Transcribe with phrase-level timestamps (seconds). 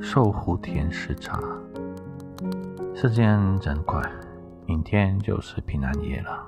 [0.00, 1.40] 寿湖天使茶。
[2.94, 4.02] 时间真快，
[4.66, 6.44] 明天就是平安夜了。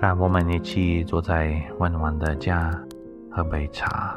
[0.00, 2.70] 让我们一起坐在温暖的家，
[3.30, 4.16] 喝杯茶，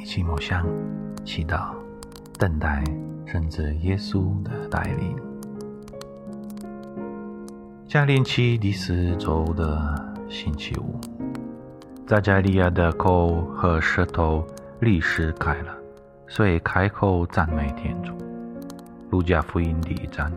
[0.00, 0.66] 一起默想、
[1.24, 1.74] 祈祷、
[2.38, 2.82] 等待，
[3.26, 5.16] 甚至耶稣的带领。
[7.86, 11.15] 降临期第四周的星期五。
[12.06, 14.46] 扎加利亚的口和舌头
[14.78, 15.76] 立时开了，
[16.28, 18.12] 所以开口赞美天主。
[19.10, 20.30] 路加福音第一章。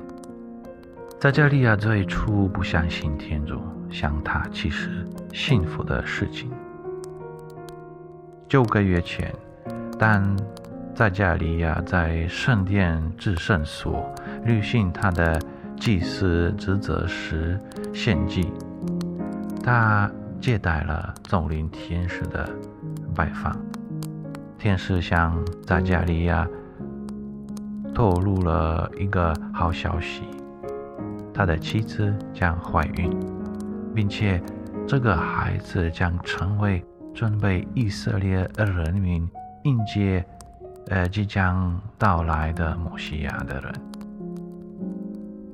[1.19, 6.49] 扎加利亚最初不相信天主向他启示幸福的事情。
[8.47, 9.31] 九个月前，
[9.99, 10.35] 当
[10.95, 14.11] 扎加利亚在圣殿至圣所
[14.43, 15.39] 履行他的
[15.79, 17.59] 祭司职责时
[17.93, 18.51] 献祭，
[19.63, 20.09] 他。
[20.39, 22.49] 接待了总领天使的
[23.13, 23.55] 拜访，
[24.57, 26.47] 天使向扎加利亚
[27.93, 30.23] 透露了一个好消息：
[31.33, 33.11] 他的妻子将怀孕，
[33.93, 34.41] 并且
[34.87, 39.29] 这个孩子将成为准备以色列人民
[39.63, 40.25] 迎接
[40.87, 43.73] 呃即将到来的摩西亚的人。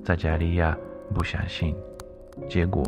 [0.04, 0.78] 扎加利亚
[1.14, 1.76] 不相信，
[2.48, 2.84] 结果。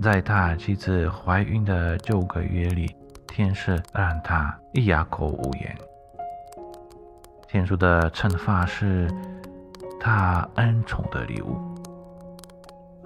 [0.00, 5.76] 在他妻子怀孕的九个月里，天使让他哑口无言。
[7.46, 9.10] 天主的惩罚是
[10.00, 11.58] 他恩宠的礼物。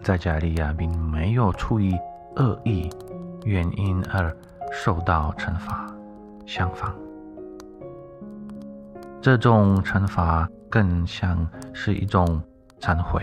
[0.03, 1.99] 在加利亚并没有出于
[2.37, 2.89] 恶意
[3.45, 4.35] 原因而
[4.71, 5.87] 受到惩罚，
[6.47, 6.95] 相反，
[9.21, 12.41] 这种惩罚更像是一种
[12.79, 13.21] 忏悔。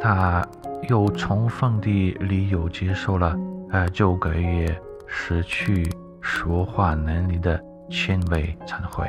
[0.00, 0.46] 他。
[0.88, 3.36] 有充分的理由接受了，
[3.70, 7.60] 呃，九个月失去说话能力的
[7.90, 9.08] 谦卑忏悔。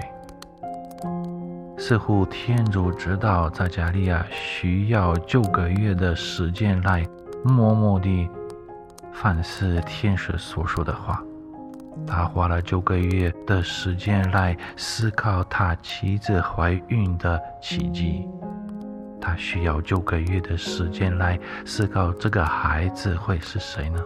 [1.78, 7.06] 似乎天主知道扎加利亚需要九个月的时间来
[7.44, 8.28] 默默地
[9.14, 11.24] 反思天使所说的话。
[12.06, 18.28] 他花了九个月的时间来思考他妻子怀孕的奇迹。
[19.28, 24.02] 他需要九个月的时间来思考这个孩子会是谁呢？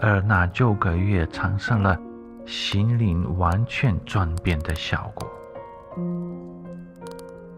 [0.00, 1.94] 而那九个月产生了
[2.46, 5.30] 心灵完全转变的效果。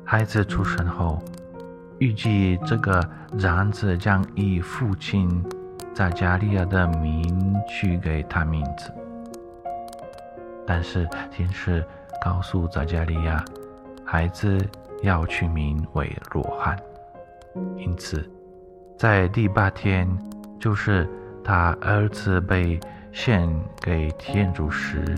[0.04, 1.22] 孩子出生后，
[2.00, 3.00] 预计这个
[3.38, 5.44] 长子将以父亲
[5.94, 8.92] 在加利亚的名取给他名字。
[10.66, 11.86] 但是天使
[12.20, 13.44] 告诉扎加利亚，
[14.04, 14.58] 孩子。
[15.06, 16.76] 要取名为罗汉，
[17.76, 18.28] 因此，
[18.98, 20.04] 在第八天，
[20.58, 21.08] 就是
[21.44, 22.78] 他儿子被
[23.12, 23.48] 献
[23.80, 25.14] 给天主时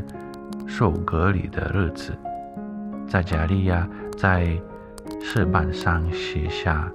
[0.67, 2.13] 受隔离的日子，
[3.09, 4.61] 在加利亚在
[5.23, 6.87] 石板上写下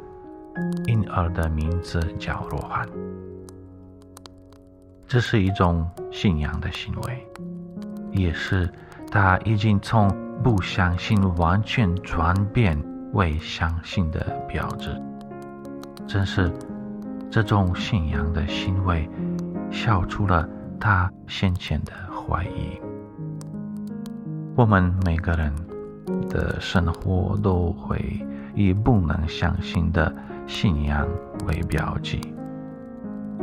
[0.86, 2.88] 婴儿的名字叫罗汉。
[5.08, 7.28] 这是一种信仰的行为，
[8.12, 8.70] 也是
[9.10, 10.08] 他已经从。
[10.42, 14.90] 不相信完全转变为相信的标志，
[16.08, 16.52] 正是
[17.30, 19.10] 这种信仰的行为，
[19.70, 20.48] 消除了
[20.80, 22.80] 他先前的怀疑。
[24.56, 25.54] 我们每个人
[26.30, 30.14] 的生活都会以不能相信的
[30.46, 31.08] 信仰
[31.48, 32.20] 为标记。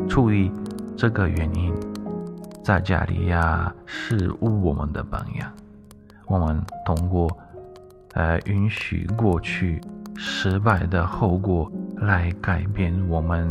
[0.08, 0.50] 出于
[0.96, 1.74] 这个原因，
[2.62, 5.50] 在加利亚是我们的榜样。
[6.30, 7.28] 我们通过，
[8.14, 9.80] 呃，允许过去
[10.16, 13.50] 失败的后果来改变我们，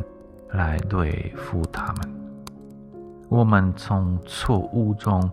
[0.52, 2.10] 来对付他们。
[3.28, 5.30] 我们从错误中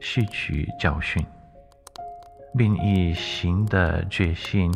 [0.00, 1.22] 吸取教训，
[2.56, 4.74] 并以新的决心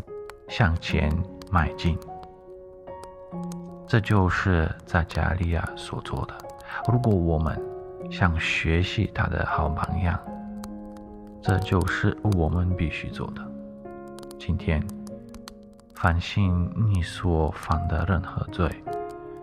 [0.48, 1.10] 向前
[1.50, 1.98] 迈进。
[3.86, 6.34] 这就是在加利亚所做的。
[6.92, 7.58] 如果我们
[8.10, 10.20] 想学习他的好榜样，
[11.42, 13.42] 这就是我们必须做的。
[14.38, 14.80] 今天，
[15.92, 18.70] 反省你所犯的任何罪，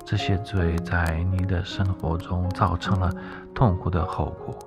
[0.06, 3.12] 这些罪在你的生活中造成了
[3.54, 4.58] 痛苦的后果。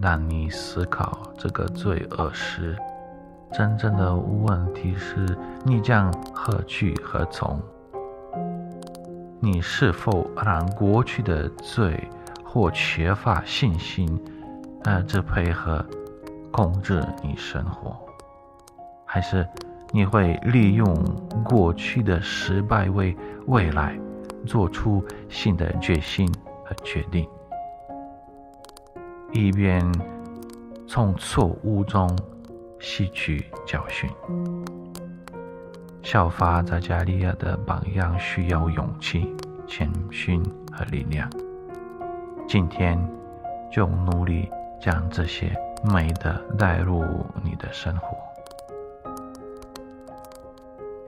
[0.00, 2.74] 当你思考这个罪恶时，
[3.52, 5.26] 真正的问题是：
[5.62, 7.60] 你将何去何从？
[9.40, 12.08] 你是否让过去的罪
[12.42, 14.18] 或缺乏信心，
[14.84, 15.84] 呃，这配合
[16.56, 17.98] 控制你生活？
[19.04, 19.44] 还是
[19.90, 20.94] 你会利用
[21.44, 23.16] 过去的失败为
[23.48, 23.98] 未来
[24.46, 26.32] 做出新的决心
[26.64, 27.28] 和决定？
[29.32, 29.84] 一边
[30.86, 32.08] 从错误中
[32.78, 34.08] 吸取教训，
[36.04, 39.34] 效法扎加利亚的榜样，需要勇气、
[39.66, 40.40] 谦逊
[40.70, 41.28] 和力量。
[42.46, 42.96] 今天
[43.72, 44.48] 就努力
[44.80, 45.52] 将这些
[45.84, 47.04] 美的带入
[47.42, 48.16] 你的生活，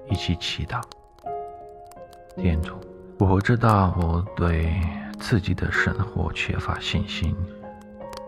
[0.06, 0.82] 一起祈祷。
[2.36, 2.74] 天主，
[3.18, 4.70] 我知道我对
[5.18, 7.34] 自己的生活缺乏信心。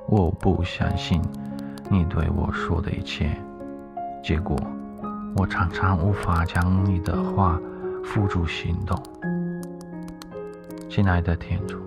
[0.06, 1.20] 我不相信
[1.90, 3.30] 你对我说的一切，
[4.22, 4.56] 结果
[5.36, 7.60] 我常常无法将你的话
[8.02, 8.98] 付诸行动。
[10.88, 11.78] 亲爱的天主，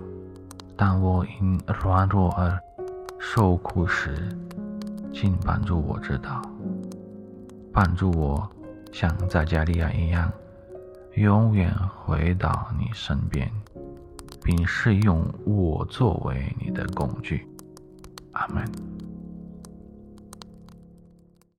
[0.76, 2.56] 当我因软弱而
[3.18, 4.28] 受苦时，
[5.12, 6.42] 请帮助我知道，
[7.72, 8.50] 帮助我
[8.90, 10.32] 像在加利亚一样，
[11.14, 11.72] 永远
[12.04, 13.50] 回到你身边，
[14.42, 17.46] 并使用我作为你的工具。
[18.32, 18.64] 阿门